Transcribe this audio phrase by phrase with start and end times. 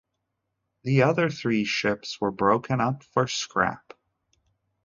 [0.81, 3.93] The other three ships were broken up for scrap.